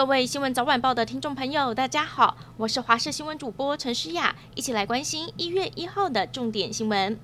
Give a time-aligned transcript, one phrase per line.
[0.00, 7.18] 各位新闻早晚报的听众朋友，大家好，我是华视新闻主播陈诗雅，一起来关心一月一号的重点新闻。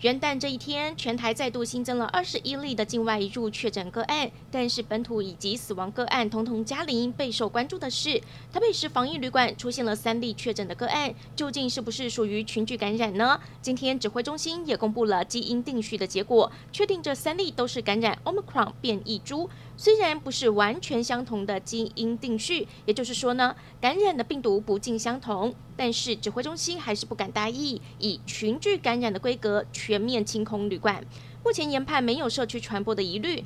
[0.00, 7.12] 元旦这一天，全台再度新增了二十一例的境外移入确诊个案，但是本土以及死亡个案统统加零。
[7.12, 8.20] 备受关注的是，
[8.52, 13.40] 台北市防疫旅馆出现了三例确诊的个案，究竟是不是属于群聚感染呢？
[13.62, 19.48] 今天指挥中心也公布了基因定序的结果，确定这三例都是感染 Omicron 变异株。
[19.80, 31.04] 虽然不是完全相同的基因定序，也就是说呢，感染的病毒不尽相同，但是指挥中心还是不敢大意，以群聚感染的规格全面清空旅馆。
[31.44, 33.44] 目前研判没有社区传播的疑虑。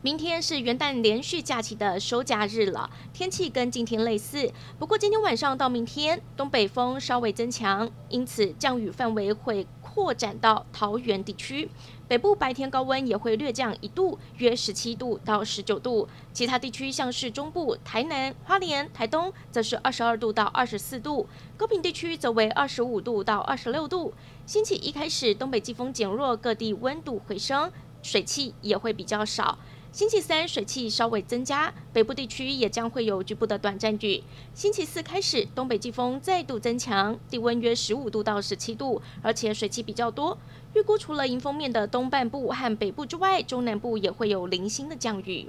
[0.00, 11.70] 明天是元旦连续假期的收假日了，天气跟今天类似，不过今天晚上到明天东北风稍微增强，因此降雨范围会扩展到桃园地区。
[12.08, 16.08] 北部白天高温也会略降一度，约十七度到十九度。
[16.32, 21.28] 其他地区像是中部、台南、花莲、台东，则是二十二度到二十四度。
[21.56, 24.12] 高平地区则为二十五度到二十六度。
[24.44, 27.70] 星期一开始，东北季风减弱，各地温度回升，
[28.02, 29.56] 水汽也会比较少。
[29.94, 34.20] 星期三水汽稍微增加，北部地区也将会有局部的短暂雨。
[34.52, 40.36] 星期四开始，东北季风再度增强，低温约十五度到十七度，而且水汽比较多。
[40.74, 45.46] 预估除了迎风面的东半部和北部之外，中南部也会有零星的降雨。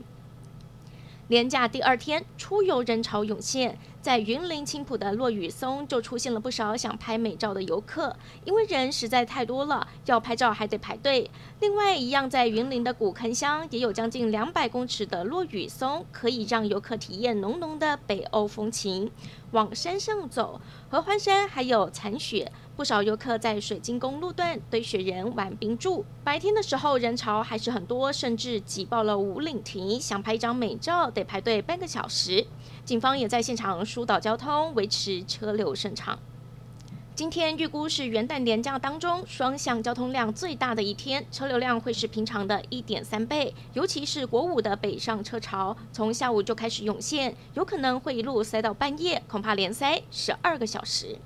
[1.27, 11.31] 连假第二天，出游人潮涌现，在云林青埔的落羽松就出现了不少想拍美照的游客，因为人实在太多了，要拍照还得排队。
[11.59, 19.09] 另外，一样在云林的古坑乡，也有将近两百公尺的落羽松，可以让游客体验浓浓的北欧风情。
[19.51, 22.51] 往山上走，合欢山还有残雪。
[22.75, 26.03] 不少游客在水晶宫路段堆雪人、玩冰柱。
[26.25, 29.97] 白天的时候人潮还是很多，甚至挤爆了五岭亭。
[29.97, 32.45] 想拍一张美照得排队半个小时。
[32.83, 36.19] 警方也在现场疏导交通，维持车流顺畅。
[37.15, 43.53] 今天预估是元旦连假当中双向交通量最大的一天，车流量会是平常的一点三倍。
[43.71, 51.17] 尤其是国五的北上车潮，从下午就开始涌现，有可能会一路塞到半夜，恐怕连塞十二个小时。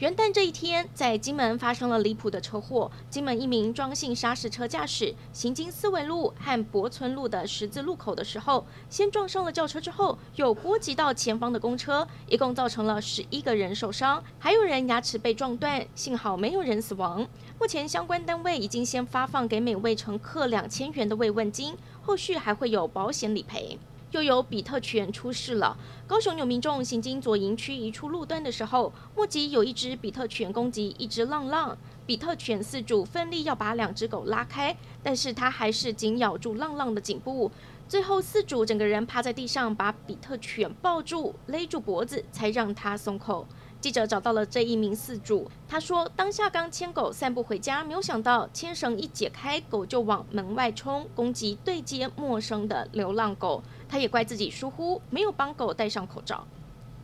[0.00, 2.90] 元旦这一天，在金门发生了离谱的车祸。
[3.10, 17.28] 金门一名庄姓砂石车驾驶行经四维路和博村路的十字路口的时候，先撞上了轿车，之后又波及到前方的公车，一共造成了十一个人受伤，还有人牙齿被撞断，幸好没有人死亡。
[17.58, 23.78] 目前相关单位已经先发放给每位乘客两千元的慰问金，后续还会有保险理赔。
[24.10, 25.76] 又有比特犬出事了。
[26.06, 31.76] 高雄有民众行经左营区一处路段的时候，目击有一只比特犬攻击一只浪浪。
[32.06, 37.50] 比特犬饲主奋力要把两只狗拉开，但是它还是紧咬住浪浪的颈部。
[37.88, 43.46] 最后饲主整个人趴在地上，把比特犬抱住，勒住脖子，才让它松口。
[43.80, 53.62] 记者找到了这一名饲主，他说当下刚牵狗散步回家，没有想到牵绳一解开，狗就往门外冲，攻击对街陌生的流浪狗。
[53.88, 56.46] 他也怪自己疏忽，没有帮狗戴上口罩。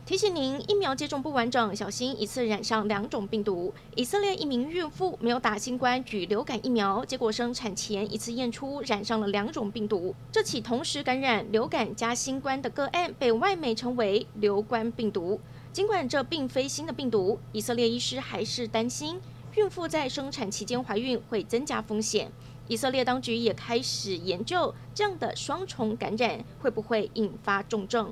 [0.05, 3.73] 提醒您，疫苗接种不完整，小心一次染上两种病毒。
[3.95, 10.15] 以色列一名孕妇没有打新冠与流感疫苗，结果生产前一次验出染上了两种病毒。
[10.31, 15.41] 这起同时感染流感加新冠的个案，被外媒称为“流冠病毒”。
[15.77, 19.21] 尽管这并非新的病毒，以色列医师还是担心
[19.53, 22.31] 孕妇在生产期间怀孕会增加风险。
[22.67, 28.09] 以色列当局也开始研究这样的双重感染会不会引发重症。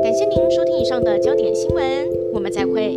[0.00, 2.96] 感谢您收听以上的焦点新闻，我们再会。